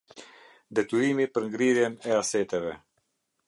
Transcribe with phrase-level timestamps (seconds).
[0.79, 2.77] Detyrimi për ngrirjen e aseteve.